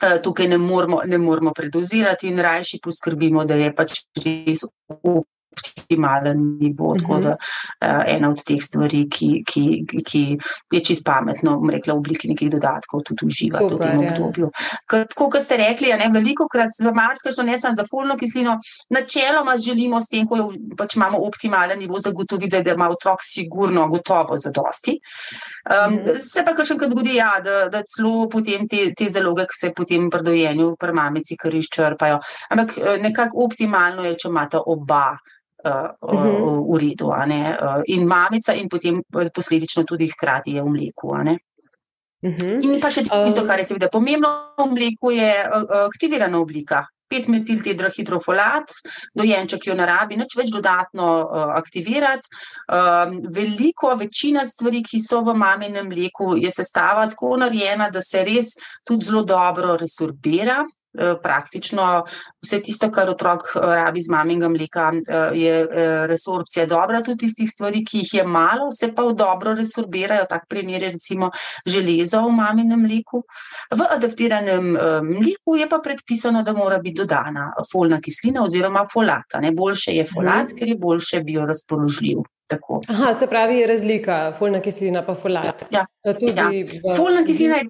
Eh, 0.01 0.19
tukaj 0.23 0.47
ne 0.47 0.57
moramo, 0.57 1.01
ne 1.05 1.17
moramo 1.17 1.51
predozirati, 1.53 2.27
in 2.27 2.39
rajši 2.39 2.79
poskrbimo, 2.83 3.45
da 3.45 3.55
je 3.55 3.73
pač 3.75 4.01
res 4.25 4.65
optimalen 5.51 6.57
nivo. 6.59 6.95
Tako 6.99 7.13
mhm. 7.13 7.23
da 7.23 7.29
uh, 7.29 8.03
ena 8.07 8.29
od 8.29 8.43
teh 8.43 8.61
stvari, 8.63 9.05
ki, 9.09 9.43
ki, 9.47 9.63
ki 10.05 10.23
je 10.71 10.83
čist 10.83 11.05
pametno, 11.05 11.57
rekla, 11.71 11.93
v 11.93 11.97
obliki 11.97 12.29
nekih 12.31 12.51
dodatkov, 12.51 13.03
tudi 13.07 13.25
uživati 13.25 13.75
v 13.75 13.79
tem 13.81 14.01
ja. 14.01 14.11
obdobju. 14.11 14.51
Tako 14.87 15.29
kot 15.29 15.43
ste 15.43 15.57
rekli, 15.57 15.91
je 15.91 16.09
veliko 16.13 16.47
krat 16.51 16.75
za 16.77 16.91
marsikaj, 16.91 17.45
ne 17.45 17.59
samo 17.59 17.75
za 17.75 17.85
folno 17.89 18.17
kislino, 18.17 18.57
načeloma 18.89 19.57
želimo 19.57 20.01
s 20.01 20.07
tem, 20.07 20.27
ko 20.27 20.37
je, 20.37 20.47
pač 20.77 20.95
imamo 20.95 21.19
optimalen 21.27 21.79
nivo, 21.79 21.99
zagotoviti, 21.99 22.63
da 22.63 22.73
ima 22.73 22.89
otrok 22.89 23.19
sigurno, 23.23 23.87
gotovo 23.87 24.37
za 24.37 24.51
dosti. 24.51 24.99
Um, 25.61 25.93
mm. 25.93 26.19
Se 26.19 26.43
pa 26.45 26.55
še 26.63 26.75
enkrat 26.75 26.93
zgodi, 26.93 27.15
ja, 27.19 27.35
da, 27.43 27.67
da 27.69 27.83
celo 27.85 28.27
potem 28.31 28.67
te, 28.69 28.87
te 28.97 29.09
zaloge, 29.11 29.45
ki 29.49 29.57
se 29.57 29.73
potem 29.77 30.09
pri 30.09 30.25
dojenju, 30.25 30.75
pri 30.79 30.95
mamici, 30.97 31.37
kar 31.37 31.53
izčrpajo. 31.55 32.21
Ampak 32.49 32.77
eh, 32.77 32.97
nekako 33.01 33.45
optimalno 33.45 34.05
je, 34.07 34.15
če 34.17 34.31
imate 34.31 34.61
oba 34.65 35.03
uh, 35.65 35.89
uh 36.01 36.23
-huh. 36.23 36.73
v 36.73 36.79
redu. 36.79 37.07
Uh, 37.07 37.81
in 37.85 38.07
mamica, 38.07 38.53
in 38.53 38.69
potem 38.69 39.01
posledično 39.33 39.83
tudi 39.83 40.07
hkrati 40.07 40.51
je 40.51 40.61
v 40.61 40.69
mleku. 40.69 41.07
Uh 41.07 41.17
-huh. 42.21 42.63
In 42.63 42.79
pa 42.79 42.91
še 42.91 43.01
tisto, 43.01 43.45
kar 43.47 43.59
je 43.59 43.65
seveda 43.65 43.89
pomembno 43.89 44.53
v 44.57 44.71
mleku, 44.71 45.11
je 45.11 45.45
uh, 45.45 45.85
aktivirana 45.85 46.39
oblika. 46.39 46.85
5-metil 47.11 47.63
tetrahidrofolat, 47.63 48.71
dojenček 49.13 49.67
jo 49.67 49.75
narabi, 49.75 50.15
nič 50.15 50.35
več 50.37 50.49
dodatno 50.49 51.07
uh, 51.23 51.51
aktivirati. 51.59 52.27
Um, 52.71 53.19
veliko, 53.35 53.95
večina 53.95 54.45
stvari, 54.45 54.83
ki 54.83 54.99
so 54.99 55.21
v 55.21 55.33
maminem 55.33 55.87
mleku, 55.87 56.37
je 56.37 56.51
sestava 56.51 57.07
tako 57.07 57.37
narejena, 57.37 57.89
da 57.89 58.01
se 58.01 58.23
res 58.23 58.55
tudi 58.87 59.05
zelo 59.05 59.23
dobro 59.23 59.75
resorbira 59.75 60.63
Eh, 60.90 60.90
praktično 61.23 62.05
vse 62.41 62.59
tisto, 62.61 62.89
kar 62.91 63.09
otrok 63.09 63.43
eh, 63.55 63.59
rabi 63.75 64.01
z 64.01 64.09
maminga 64.09 64.49
mleka, 64.49 64.91
eh, 64.93 65.29
je 65.37 65.67
resorpcija 66.07 66.65
dobra, 66.65 67.01
tudi 67.01 67.25
tistih 67.25 67.49
stvari, 67.49 67.85
ki 67.85 67.97
jih 67.97 68.13
je 68.13 68.25
malo, 68.27 68.71
se 68.71 68.91
pa 68.95 69.03
dobro 69.13 69.53
resorbirajo. 69.53 70.25
Tak 70.29 70.47
primer 70.47 70.83
je 70.83 70.91
recimo 70.91 71.31
železo 71.65 72.21
v 72.27 72.35
maminem 72.35 72.81
mleku. 72.81 73.23
V 73.71 73.87
adaptiranem 73.89 74.77
mleku 75.03 75.55
je 75.55 75.69
pa 75.69 75.79
predpisano, 75.83 76.43
da 76.43 76.53
mora 76.53 76.77
biti 76.77 77.01
dodana 77.01 77.51
folna 77.71 78.01
kislina 78.01 78.43
oziroma 78.43 78.87
folata. 78.93 79.39
Ne? 79.39 79.51
Boljše 79.51 79.91
je 79.91 80.05
folat, 80.05 80.51
mm. 80.51 80.57
ker 80.57 80.67
je 80.67 80.77
boljše 80.77 81.23
biorazpoložljiv. 81.23 82.23
Aha, 82.87 83.13
se 83.13 83.27
pravi, 83.27 83.57
je 83.57 83.67
razlika, 83.67 84.33
folna 84.39 84.59
kislina 84.59 85.05
pa 85.05 85.15
folat. 85.15 85.63
Ja, 85.71 85.85
ja. 86.03 86.51
Folna 86.97 87.23
kislina 87.25 87.55
je 87.55 87.69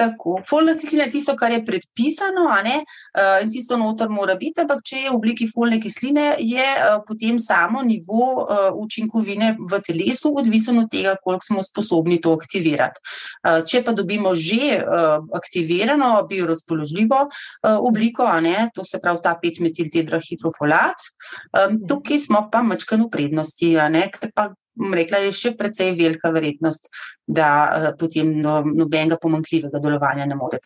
Tako, 0.00 0.38
folna 0.48 0.74
kislina 0.80 1.04
je 1.04 1.10
tisto, 1.10 1.34
kar 1.36 1.52
je 1.52 1.60
predpisano, 1.66 2.46
uh, 2.48 3.42
in 3.42 3.50
tisto 3.52 3.76
notor 3.76 4.08
mora 4.08 4.34
biti, 4.34 4.62
ampak 4.62 4.80
če 4.84 4.96
je 5.02 5.10
v 5.10 5.16
obliki 5.18 5.48
folne 5.52 5.76
kisline, 5.80 6.38
je 6.40 6.64
uh, 6.64 7.02
potem 7.04 7.36
samo 7.38 7.82
nivo 7.84 8.28
uh, 8.40 8.70
učinkovine 8.80 9.50
v 9.60 9.80
telesu 9.84 10.32
odvisen 10.40 10.78
od 10.80 10.88
tega, 10.88 11.18
koliko 11.20 11.44
smo 11.44 11.64
sposobni 11.66 12.16
to 12.20 12.32
aktivirati. 12.32 13.04
Uh, 13.44 13.60
če 13.68 13.82
pa 13.84 13.92
dobimo 13.92 14.32
že 14.32 14.78
uh, 14.78 15.20
aktivirano 15.36 16.14
biorazpoložljivo 16.30 17.20
uh, 17.26 17.76
obliko, 17.76 18.24
ne, 18.40 18.70
to 18.74 18.86
se 18.88 19.02
pravi 19.04 19.20
ta 19.22 19.36
5-metiltetrahidrofolat, 19.42 21.10
um, 21.60 21.76
tukaj 21.84 22.24
smo 22.24 22.46
pa 22.48 22.64
mačkano 22.64 23.10
prednosti, 23.12 23.74
ne, 23.92 24.08
ker 24.16 24.32
pa 24.32 24.48
rekla, 24.94 25.22
je 25.26 25.36
še 25.36 25.54
precej 25.58 25.94
velika 25.98 26.32
verjetnost, 26.34 26.90
da 27.26 27.48
uh, 27.68 27.88
potem 28.00 28.32
no, 28.40 28.60
nobenega 28.66 29.20
pomankljivega 29.20 29.82
delovanja 29.82 30.28
ne 30.28 30.38
more. 30.38 30.60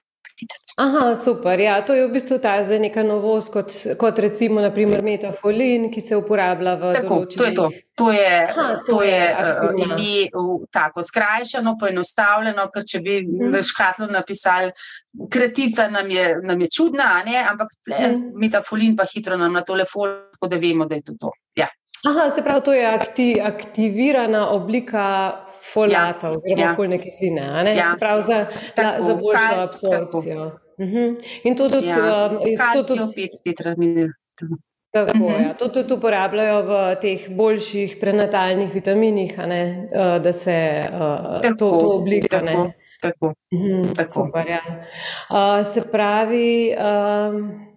Aha, 0.77 1.15
super. 1.15 1.61
Ja, 1.61 1.79
to 1.87 1.95
je 1.95 2.09
v 2.09 2.13
bistvu 2.13 2.41
ta 2.43 2.57
zdaj 2.63 2.81
neka 2.83 3.05
novost, 3.07 3.53
kot, 3.55 3.71
kot 3.95 4.19
recimo 4.19 4.59
naprimer 4.59 5.05
metafolin, 5.07 5.87
ki 5.95 6.03
se 6.03 6.19
uporablja 6.19 6.75
v 6.81 6.91
tako, 6.97 7.21
določenih... 7.23 7.39
To 7.39 7.45
je 7.47 7.55
to. 7.55 7.67
To 7.95 8.09
je, 8.11 8.39
Aha, 8.43 8.65
to 8.83 8.97
to 8.97 9.03
je, 9.07 9.21
je 9.23 9.85
ime 9.85 10.65
tako 10.75 11.05
skrajšano, 11.07 11.77
poenostavljeno, 11.79 12.67
ker 12.75 12.89
če 12.91 13.01
bi 13.05 13.21
hmm. 13.23 13.55
škatlo 13.63 14.09
napisali, 14.11 14.75
kratica 15.31 15.87
nam 15.95 16.11
je, 16.11 16.27
nam 16.43 16.67
je 16.67 16.73
čudna, 16.75 17.23
ampak 17.53 17.71
hmm. 17.87 18.35
metafolin 18.43 18.99
pa 18.99 19.07
hitro 19.07 19.39
nam 19.39 19.55
na 19.55 19.63
telefon, 19.63 20.19
tako 20.35 20.51
da 20.51 20.59
vemo, 20.59 20.91
da 20.91 20.99
je 20.99 21.07
to 21.07 21.15
to. 21.21 21.31
Ja. 22.05 22.11
Aha, 22.11 22.31
se 22.31 22.43
pravi, 22.43 22.61
to 22.65 22.73
je 22.73 22.87
akti, 22.87 23.41
aktivirana 23.41 24.51
oblika 24.51 25.33
folata, 25.73 26.27
ja, 26.27 26.33
oziroma 26.33 26.63
ja. 26.63 26.75
folne 26.77 26.99
kisline. 26.99 27.43
Ja. 27.77 27.91
Se 27.93 27.99
pravi, 27.99 28.23
za, 28.23 28.47
tako, 28.75 29.03
za 29.03 29.15
boljšo 29.15 29.55
absorpcijo. 29.59 30.45
Uh 30.79 30.87
mhm. 30.87 30.97
-huh. 30.97 31.41
In 31.45 31.57
to 31.57 31.69
tudi 31.69 31.89
opet 33.03 33.31
Tako, 34.91 35.11
uh 35.15 35.21
-huh. 35.21 35.43
ja. 35.43 35.55
To 35.55 35.69
tudi 35.69 35.95
uporabljajo 35.95 36.63
v 36.63 36.97
teh 37.01 37.29
boljših 37.31 37.97
prenatalnih 38.01 38.75
vitaminih, 38.75 39.39
ne, 39.39 39.89
uh, 39.93 40.23
da 40.23 40.33
se 40.33 40.85
uh, 40.93 41.41
tako, 41.43 41.57
to, 41.59 41.81
to 41.81 41.89
oblika. 41.91 42.41
Tako, 42.41 42.71
tako, 43.01 43.27
uh 43.27 43.61
mhm, 43.61 43.93
tako. 43.95 44.13
Super, 44.13 44.47
ja. 44.49 44.61
uh, 45.31 45.67
se 45.67 45.81
pravi. 45.91 46.71
Eh, 46.71 47.74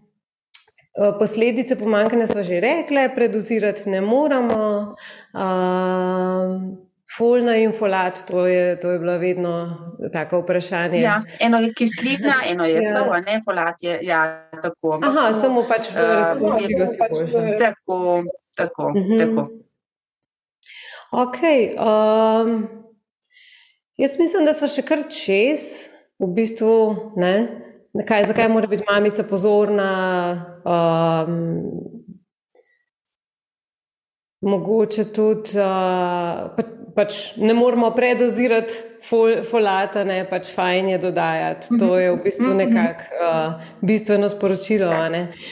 posledice 1.19 1.75
pomankanja 1.75 2.27
smo 2.27 2.43
že 2.43 2.59
rekli, 2.59 3.09
predozirati 3.15 3.89
ne 3.89 4.01
moramo. 4.01 4.95
Uh, 5.33 6.77
Folna 7.17 7.55
in 7.55 7.71
folat, 7.71 8.19
to 8.27 8.45
je, 8.47 8.79
to 8.79 8.91
je 8.91 8.99
bilo 8.99 9.17
vedno 9.17 9.77
tako 10.13 10.41
vprašanje. 10.41 11.01
Ja, 11.01 11.21
eno 11.39 11.57
je 11.57 11.73
kislina, 11.73 12.33
eno 12.51 12.65
je 12.65 12.81
ja. 12.81 12.93
sol, 12.93 13.11
ne 13.25 13.41
folat 13.45 13.75
je 13.81 13.99
ja, 14.01 14.49
tako. 14.61 14.99
Aha, 15.03 15.31
to, 15.31 15.39
samo 15.39 15.63
pač 15.63 15.87
v 15.93 15.95
uh, 15.95 16.09
razpoložljivosti. 16.09 16.97
Tako, 17.59 18.23
tako, 18.53 18.83
uh 18.83 18.95
mhm. 18.95 19.13
-huh. 19.13 19.19
tako. 19.19 19.49
Ok. 21.11 21.37
Um, 21.79 22.67
jaz 23.97 24.19
mislim, 24.19 24.45
da 24.45 24.53
smo 24.53 24.67
še 24.67 24.81
kar 24.81 25.05
čez, 25.09 25.87
v 26.19 26.27
bistvu 26.27 27.13
ne. 27.15 27.63
Kaj, 28.05 28.23
zakaj 28.23 28.49
mora 28.49 28.67
biti 28.67 28.83
mamica 28.89 29.23
pozorna? 29.23 29.89
Um, 30.65 31.63
mogoče 34.41 35.05
tudi, 35.13 35.57
uh, 35.57 36.49
pa, 36.55 36.63
pač 36.95 37.35
ne 37.37 37.53
moramo 37.53 37.89
predozirati 37.95 38.73
fol, 39.05 39.43
folata, 39.49 40.03
ne 40.03 40.19
pač 40.29 40.49
fajn 40.53 40.89
je 40.93 40.99
dodajati. 41.01 41.79
To 41.79 41.97
je 41.97 42.11
v 42.11 42.19
bistvu 42.23 42.49
mhm, 42.49 42.57
mhm. 42.57 42.75
nekako 42.75 43.27
uh, 43.29 43.67
bistveno 43.81 44.29
sporočilo. 44.29 44.91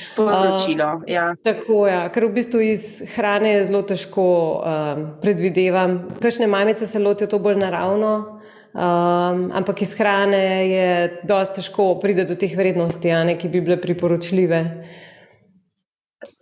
Sporočilo, 0.02 0.92
uh, 1.02 1.10
ja. 1.10 1.32
Tako 1.44 1.86
je, 1.88 1.94
ja, 1.94 2.06
ker 2.14 2.30
v 2.30 2.34
bistvu 2.40 2.62
iz 2.62 3.02
hrane 3.16 3.58
je 3.58 3.66
zelo 3.72 3.82
težko 3.88 4.28
um, 4.28 5.06
predvidevati. 5.22 6.20
Kakšne 6.22 6.48
mamice 6.48 6.88
se 6.88 7.00
lotijo 7.00 7.32
to 7.32 7.40
bolj 7.40 7.60
naravno? 7.62 8.42
Um, 8.76 9.52
ampak 9.56 9.82
iz 9.82 9.94
hrane 9.96 10.68
je 10.68 10.88
dosta 11.24 11.62
težko 11.62 11.94
priti 12.02 12.26
do 12.28 12.36
teh 12.36 12.52
vrednosti, 12.60 13.08
ne, 13.24 13.38
ki 13.40 13.48
bi 13.48 13.62
bile 13.64 13.78
priporočljive. 13.80 14.60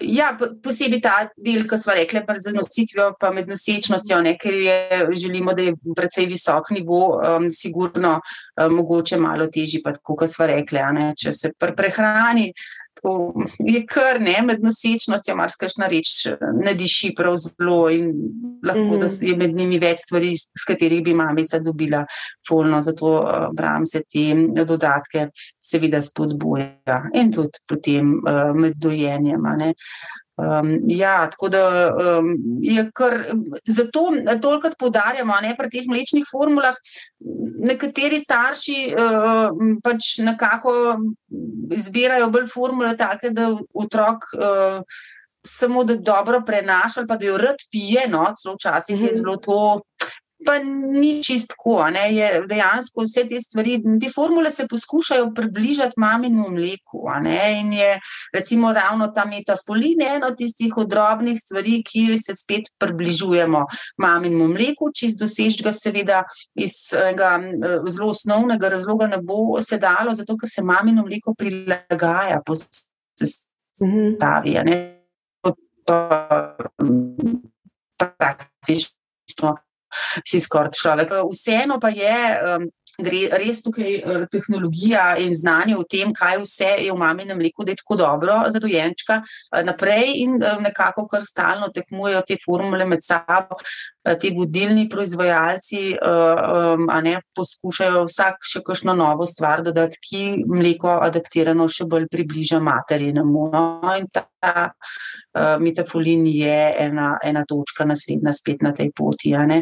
Ja, 0.01 0.31
posebej 0.63 1.01
ta 1.03 1.27
del, 1.37 1.67
ki 1.69 1.77
smo 1.77 1.93
rekli, 1.93 2.23
z 2.41 2.53
nositvijo, 2.55 3.11
pa 3.19 3.29
med 3.35 3.51
nosečnostjo, 3.51 4.23
ker 4.41 4.57
je, 4.65 4.77
želimo, 5.13 5.53
da 5.53 5.67
je 5.67 5.75
precej 5.95 6.25
visok 6.31 6.71
nivo, 6.73 7.19
um, 7.21 7.45
sigurno 7.53 8.15
um, 8.17 8.75
mogoče 8.79 9.19
malo 9.21 9.45
težji, 9.53 9.83
kot 9.83 10.25
smo 10.29 10.49
rekli, 10.49 10.81
če 11.13 11.33
se 11.37 11.53
pre 11.53 11.75
prehrani 11.77 12.49
je 13.59 13.81
kar 13.89 14.19
ne, 14.21 14.35
med 14.45 14.63
nosečnostjo, 14.63 15.35
marsikajšna 15.35 15.87
reč 15.91 16.11
ne 16.63 16.73
diši 16.77 17.13
prav 17.17 17.35
zelo 17.41 17.89
in 17.91 18.11
lahko, 18.63 18.97
mm. 18.99 19.07
je 19.27 19.35
med 19.37 19.55
njimi 19.55 19.79
več 19.81 20.05
stvari, 20.05 20.31
s 20.37 20.67
katerih 20.67 21.03
bi 21.03 21.15
mamica 21.17 21.59
dobila 21.59 22.03
folno, 22.47 22.81
zato 22.81 23.17
uh, 23.19 23.47
bram 23.55 23.85
se 23.85 24.03
te 24.07 24.29
dodatke 24.63 25.27
seveda 25.63 26.01
spodbuja 26.01 27.01
in 27.19 27.31
tudi 27.33 27.63
potem 27.67 28.15
uh, 28.21 28.53
med 28.55 28.79
dojenjem. 28.79 29.51
Um, 30.35 30.79
ja, 30.87 31.29
tako 31.29 31.49
da 31.49 31.93
um, 31.93 32.37
je 32.61 32.91
kar 32.93 33.13
zato 33.67 34.11
tolikrat 34.41 34.77
podarjamo, 34.79 35.33
ne 35.41 35.53
pri 35.57 35.69
teh 35.69 35.85
mlečnih 35.87 36.25
formulah. 36.31 36.73
Nekateri 37.69 38.17
starši 38.19 38.77
uh, 38.97 39.53
pač 39.85 40.17
nekako 40.25 40.73
izbirajo 41.77 42.31
bolj 42.33 42.47
formule, 42.49 42.95
take, 42.97 43.29
da 43.29 43.51
otrok 43.73 44.25
uh, 44.33 44.81
samo 45.45 45.83
da 45.83 45.95
dobro 45.95 46.41
prenaša, 46.47 47.05
pa 47.07 47.17
da 47.17 47.27
jo 47.27 47.37
rad 47.37 47.61
pije. 47.71 48.07
No, 48.09 48.25
celo 48.33 48.55
včasih 48.55 49.01
je 49.01 49.11
mhm. 49.11 49.21
zelo 49.21 49.37
to 49.37 49.81
pa 50.45 50.59
ni 50.63 51.23
čistko. 51.23 51.85
Dejansko 52.49 53.03
vse 53.07 53.23
te 53.29 53.41
stvari, 53.41 53.77
te 54.01 54.09
formule 54.13 54.51
se 54.51 54.67
poskušajo 54.67 55.31
približati 55.35 55.93
maminemu 55.97 56.49
mleku. 56.49 57.07
In 57.61 57.73
je 57.73 57.99
recimo 58.33 58.73
ravno 58.73 59.07
ta 59.07 59.25
metafolin 59.25 60.01
ena 60.01 60.27
od 60.27 60.37
tistih 60.37 60.77
odrobnih 60.77 61.39
stvari, 61.39 61.83
ki 61.83 62.17
se 62.17 62.35
spet 62.35 62.63
približujemo 62.77 63.65
maminemu 63.97 64.47
mleku. 64.47 64.91
Čist 64.95 65.19
dosež 65.19 65.63
ga 65.63 65.71
seveda 65.71 66.23
iz 66.55 66.93
enega 66.93 67.39
zelo 67.89 68.09
osnovnega 68.11 68.69
razloga 68.69 69.07
ne 69.07 69.17
bo 69.21 69.61
se 69.61 69.77
dalo, 69.77 70.13
zato 70.13 70.37
ker 70.37 70.49
se 70.49 70.63
mamino 70.63 71.03
mleko 71.05 71.33
prilagaja 71.37 72.41
po 72.45 72.55
sestavi. 73.19 74.57
Praktično 77.97 79.57
si 80.27 80.41
skoraj 80.41 80.73
človek. 80.79 81.19
Vseeno 81.31 81.79
pa 81.81 81.93
je. 81.93 82.15
Um, 82.55 82.71
Gre 83.01 83.23
res 83.41 83.63
tukaj 83.65 83.93
uh, 84.05 84.25
tehnologija 84.29 85.15
in 85.17 85.31
znanje 85.33 85.73
o 85.73 85.83
tem, 85.89 86.11
kaj 86.13 86.37
vse 86.43 86.67
je 86.83 86.91
v 86.91 86.97
maminem 87.01 87.39
mleku, 87.41 87.65
da 87.65 87.73
je 87.73 87.79
tako 87.79 87.95
dobro 87.97 88.35
za 88.53 88.59
dojenčka 88.61 89.15
uh, 89.23 89.63
naprej 89.65 90.11
in 90.21 90.35
uh, 90.37 90.59
nekako 90.61 91.07
kar 91.09 91.25
stalno 91.25 91.71
tekmujejo 91.73 92.21
te 92.27 92.37
formule 92.45 92.85
med 92.85 93.01
sabo. 93.01 93.57
Uh, 93.57 94.13
ti 94.21 94.29
vodilni 94.37 94.85
proizvajalci 94.91 95.95
um, 96.05 96.85
ne, 97.01 97.15
poskušajo 97.33 98.03
vsak 98.11 98.45
še 98.45 98.61
kakšno 98.61 98.93
novo 98.93 99.25
stvar 99.25 99.63
dodati, 99.65 99.97
ki 99.97 100.21
mleko 100.45 100.99
adaptirano 101.01 101.65
še 101.65 101.89
bolj 101.89 102.05
približa 102.13 102.61
materinemu. 102.61 103.47
No? 103.55 103.65
In 103.97 104.05
ta 104.13 104.27
uh, 104.43 105.61
metafolin 105.61 106.25
je 106.27 106.75
ena, 106.79 107.17
ena 107.23 107.45
točka 107.45 107.85
naslednja 107.85 108.33
spet 108.33 108.61
na 108.61 108.73
tej 108.73 108.91
poti. 108.95 109.33
Uh, 109.33 109.61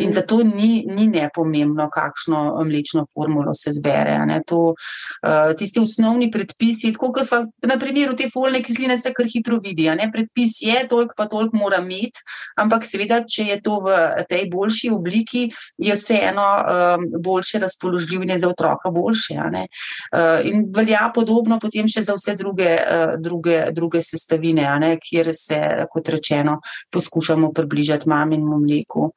in 0.00 0.12
zato 0.12 0.42
ni, 0.44 0.84
ni 0.86 1.08
nepomembno, 1.08 1.88
kakšno 1.90 2.62
mlečno 2.64 3.06
formulo 3.14 3.54
se 3.54 3.72
zbere. 3.72 4.18
To, 4.46 4.74
uh, 4.74 5.54
tisti 5.58 5.80
osnovni 5.80 6.30
predpisi, 6.30 6.92
tako 6.92 7.12
kot 7.12 7.26
smo 7.28 7.42
na 7.66 7.78
primeru 7.78 8.16
te 8.16 8.30
folne 8.32 8.62
kisline, 8.62 8.98
se 8.98 9.12
kar 9.12 9.26
hitro 9.26 9.58
vidi. 9.62 9.90
Predpis 10.12 10.62
je, 10.62 10.88
toliko 10.88 11.14
pa 11.16 11.26
toliko 11.26 11.56
mora 11.56 11.80
imeti, 11.82 12.22
ampak 12.56 12.86
seveda, 12.86 13.22
če 13.28 13.44
je 13.44 13.60
to 13.64 13.80
v 13.84 14.24
tej 14.28 14.46
boljši 14.50 14.90
obliki, 14.94 15.48
je 15.78 15.94
vseeno 15.94 16.44
um, 16.44 17.06
boljše 17.22 17.58
razpoložljivo 17.58 18.38
za 18.38 18.48
otroka, 18.48 18.90
boljše. 18.90 19.34
Uh, 19.34 20.46
in 20.46 20.66
velja 20.74 21.10
podobno 21.14 21.58
potem 21.60 21.88
še 21.88 22.04
za 22.06 22.14
vse 22.16 22.36
druge, 22.38 22.76
uh, 22.78 23.14
druge, 23.20 23.70
druge 23.72 23.93
sestavine, 24.02 24.66
kjer 25.02 25.30
se, 25.34 25.60
kot 25.92 26.08
rečeno, 26.08 26.60
poskušamo 26.90 27.52
približati 27.52 28.08
maminemu 28.08 28.58
mleku. 28.60 29.10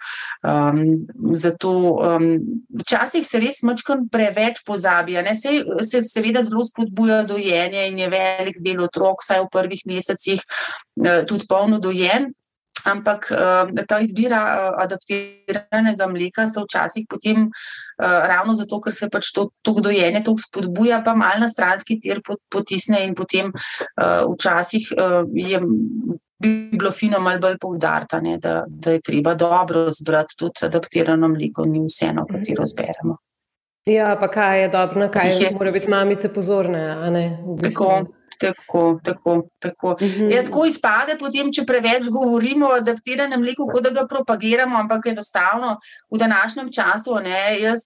Um, 0.44 1.08
zato 1.34 1.72
um, 1.72 2.28
včasih 2.82 3.28
se 3.28 3.40
res 3.40 3.64
mačkam 3.64 4.08
preveč 4.12 4.64
pozabi. 4.66 5.18
Se, 5.36 5.62
se 5.84 6.02
seveda 6.02 6.44
zelo 6.44 6.66
spodbuja 6.66 7.24
dojenje 7.24 7.88
in 7.90 8.00
je 8.00 8.10
velik 8.10 8.60
del 8.64 8.84
otrok, 8.86 9.24
saj 9.24 9.46
v 9.46 9.54
prvih 9.54 9.86
mesecih 9.86 10.42
uh, 10.42 11.24
tudi 11.28 11.48
polno 11.50 11.80
dojen. 11.80 12.32
Ampak 12.88 13.28
uh, 13.32 13.84
ta 13.88 14.00
izbira 14.04 14.40
uh, 14.44 14.84
adaptiranega 14.84 16.08
mleka 16.08 16.48
se 16.50 16.64
včasih 16.64 17.06
potem, 17.10 17.48
uh, 17.48 18.20
ravno 18.32 18.56
zato, 18.56 18.80
ker 18.82 18.96
se 18.96 19.10
pač 19.12 19.32
to, 19.36 19.50
to 19.62 19.76
dojenje 19.84 20.24
tako 20.24 20.44
spodbuja, 20.46 21.02
pa 21.06 21.16
malo 21.16 21.44
na 21.46 21.52
stranski 21.52 22.00
tir 22.00 22.22
potisne 22.24 23.04
in 23.06 23.16
potem 23.16 23.52
včasih 24.34 24.94
je. 25.36 25.62
Bi 26.38 26.52
bilo 26.70 26.92
fino 26.94 27.18
malo 27.18 27.40
bolj 27.42 27.56
poudarta, 27.58 28.20
da, 28.22 28.60
da 28.70 28.92
je 28.94 29.02
treba 29.02 29.32
dobro 29.34 29.88
zbrati 29.90 30.38
tudi 30.38 30.68
adaptirano 30.68 31.32
mleko, 31.34 31.66
ni 31.66 31.82
vseeno, 31.88 32.28
katero 32.30 32.62
mhm. 32.62 32.70
zberemo. 32.70 33.16
Ja, 33.88 34.18
pa 34.20 34.28
kaj 34.28 34.62
je 34.62 34.68
dobro, 34.70 35.00
na 35.00 35.08
kaj 35.12 35.32
je. 35.44 35.50
mora 35.58 35.72
biti 35.72 35.90
mamice 35.90 36.30
pozorne. 36.34 36.84
Tako, 37.64 38.06
Tako, 38.40 39.00
tako, 39.04 39.50
tako. 39.60 39.98
Mm 40.02 40.06
-hmm. 40.06 40.36
ja, 40.36 40.44
tako 40.44 40.66
izpade, 40.66 41.18
potem, 41.20 41.52
če 41.54 41.66
preveč 41.66 42.10
govorimo 42.10 42.68
o 42.68 42.76
adaptiranem 42.78 43.42
mleku, 43.42 43.68
kot 43.74 43.84
da 43.84 43.90
ga 43.90 44.08
propagiramo, 44.08 44.78
ampak 44.78 45.06
enostavno 45.06 45.80
v 46.12 46.18
današnjem 46.18 46.72
času, 46.72 47.16
ne, 47.24 47.60
jaz 47.62 47.80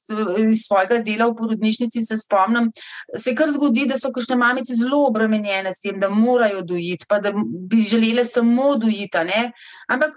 iz 0.50 0.66
svojega 0.68 0.98
dela 0.98 1.28
v 1.28 1.36
porodnišnici 1.36 2.06
se 2.06 2.18
spomnim, 2.18 2.72
se 3.18 3.36
kar 3.36 3.52
zgodi, 3.52 3.86
da 3.86 3.98
so 3.98 4.12
kakšne 4.12 4.36
mamice 4.36 4.76
zelo 4.76 5.06
obremenjene 5.08 5.74
s 5.74 5.80
tem, 5.80 6.00
da 6.00 6.10
morajo 6.10 6.62
dojiti, 6.62 7.06
pa 7.10 7.20
da 7.20 7.32
bi 7.70 7.82
želele 7.82 8.26
samo 8.26 8.76
dojiti. 8.76 9.18
Ampak 9.88 10.12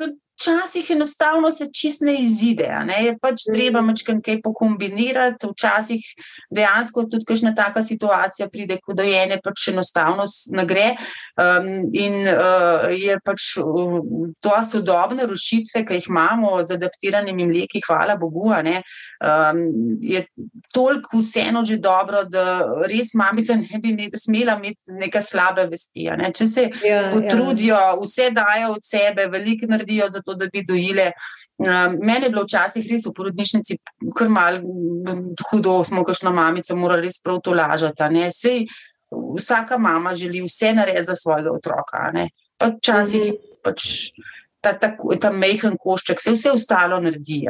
Včasih 0.45 0.91
enostavno 0.91 1.51
se 1.51 1.67
čist 1.73 2.03
ne 2.05 2.15
izide, 2.21 2.69
ne? 2.85 2.99
je 3.05 3.15
pač 3.21 3.47
treba 3.49 3.81
mačkam 3.81 4.21
kaj 4.23 4.43
pokombinirati, 4.45 5.49
včasih 5.49 6.05
dejansko 6.53 7.07
tudi 7.09 7.25
kakšna 7.25 7.55
taka 7.57 7.83
situacija 7.83 8.49
pride, 8.53 8.77
ko 8.85 8.93
dojenje 8.93 9.39
pač 9.45 9.71
enostavno 9.73 10.27
ne 10.53 10.67
gre. 10.69 10.91
Um, 11.41 11.89
in 11.97 12.29
uh, 12.29 12.93
je 12.93 13.17
pač 13.25 13.57
uh, 13.59 13.97
to 14.45 14.59
sodobne 14.69 15.25
rušitve, 15.27 15.83
ki 15.87 15.97
jih 15.99 16.11
imamo 16.13 16.53
z 16.63 16.77
adaptiranimi 16.77 17.49
mleki, 17.49 17.81
hvala 17.89 18.19
Bogu, 18.21 18.53
um, 18.53 19.65
je 20.03 20.27
toliko 20.73 21.19
vseeno 21.19 21.65
že 21.65 21.79
dobro, 21.79 22.25
da 22.25 22.61
res 22.91 23.15
mamica 23.15 23.57
ne 23.57 23.81
bi 23.83 23.93
ne 23.97 24.11
smela 24.15 24.59
imeti 24.61 24.93
neke 24.93 25.23
slabe 25.23 25.67
vesti. 25.71 26.11
Ne? 26.19 26.31
Če 26.35 26.47
se 26.47 26.69
ja, 26.85 27.01
ja. 27.01 27.11
potrudijo, 27.11 27.75
ja. 27.75 27.97
vse 28.03 28.31
dajo 28.31 28.75
od 28.77 28.85
sebe, 28.85 29.27
veliko 29.33 29.67
naredijo 29.71 30.11
to, 30.25 30.34
da 30.39 30.49
bi 30.53 30.65
dojile. 30.67 31.11
Um, 31.59 31.99
mene 32.03 32.27
je 32.27 32.31
bilo 32.31 32.43
včasih 32.45 32.87
res 32.91 33.07
v 33.07 33.13
porodnišnici 33.15 33.77
kar 34.17 34.29
mal 34.29 34.59
hudo, 35.51 35.77
smo 35.87 36.03
kakšno 36.05 36.33
mamico 36.35 36.77
morali 36.77 37.09
res 37.09 37.21
prav 37.23 37.39
to 37.45 37.55
lažati. 37.55 38.27
Sej, 38.35 38.65
vsaka 39.39 39.79
mama 39.79 40.15
želi 40.15 40.43
vse 40.43 40.73
narediti 40.75 41.11
za 41.11 41.17
svojega 41.17 41.53
otroka. 41.53 42.11
Pa 42.59 42.67
včasih 42.67 43.23
mm 43.23 43.37
-hmm. 43.37 43.61
pač. 43.63 43.83
Ta, 44.61 44.73
ta, 44.73 44.97
ta 45.21 45.31
mehen 45.31 45.77
košček 45.77 46.21
se 46.21 46.31
vse 46.33 46.51
ostalo 46.51 47.01
naredi, 47.01 47.45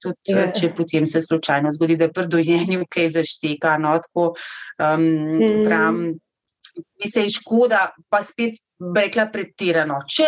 tudi 0.00 0.32
yeah. 0.32 0.46
Ja. 0.46 0.52
če 0.52 0.72
potem 0.76 1.06
se 1.06 1.22
slučajno 1.22 1.72
zgodi, 1.72 1.96
da 1.96 2.04
je 2.04 2.12
pri 2.12 2.26
dojenju 2.26 2.86
kaj 2.88 3.10
zašteka. 3.10 3.78
No, 3.78 3.98
tako, 3.98 4.34
um, 4.80 5.02
mm. 5.36 5.64
pravim, 5.64 6.20
mi 6.76 7.10
se 7.10 7.20
je 7.20 7.30
škoda, 7.30 7.90
pa 8.08 8.22
spet 8.22 8.63
rekla 8.80 9.26
pretirano. 9.32 10.00
Če 10.10 10.26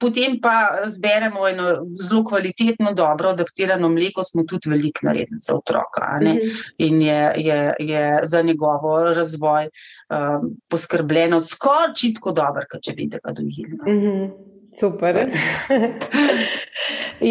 potem 0.00 0.38
pa 0.42 0.86
zberemo 0.90 1.46
eno 1.48 1.68
zelo 2.00 2.22
kvalitetno, 2.24 2.94
dobro 2.96 3.34
adaptirano 3.34 3.90
mleko, 3.92 4.24
smo 4.24 4.44
tudi 4.48 4.72
veliko 4.72 5.08
naredili 5.08 5.40
za 5.40 5.54
otroka 5.54 6.18
mm 6.20 6.26
-hmm. 6.26 6.62
in 6.78 7.02
je, 7.02 7.32
je, 7.36 7.74
je 7.78 8.20
za 8.24 8.42
njegovo 8.42 9.14
razvoj 9.14 9.64
um, 9.64 10.56
poskrbljeno 10.68 11.40
skoraj 11.40 11.94
čistko 11.94 12.32
dobro, 12.32 12.62
kot 12.70 12.82
če 12.82 12.92
bi 12.92 13.06
ga 13.06 13.32
dojili. 13.32 13.78
No. 13.78 13.92
Mm 13.92 14.00
-hmm. 14.00 14.30
Super. 14.80 15.16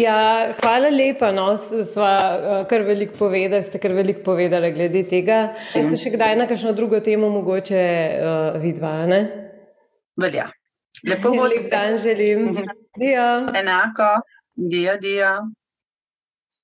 ja, 0.04 0.52
hvala 0.60 0.88
lepa. 0.88 1.32
No, 1.32 1.58
sva 1.84 2.38
uh, 2.38 2.66
kar 2.66 2.82
veliko 2.82 3.12
povedali, 3.18 3.62
ste 3.62 3.78
kar 3.78 3.92
veliko 3.92 4.22
povedali 4.22 4.72
glede 4.72 5.02
tega. 5.02 5.54
Ja. 5.74 5.90
Se 5.90 5.96
še 5.96 6.10
kdaj 6.10 6.36
na 6.36 6.46
kakšno 6.46 6.72
drugo 6.72 7.00
temo 7.00 7.30
mogoče 7.30 8.10
uh, 8.20 8.62
vidva? 8.62 9.06
Ne? 9.06 9.43
Velja. 10.16 10.50
Lepo 11.02 11.34
bo. 11.34 11.46
Lep 11.50 11.70
dan 11.70 11.98
želim. 11.98 12.54
Dio. 12.98 13.50
Enako. 13.54 14.22
Dio, 14.54 14.96
dio. 14.98 15.50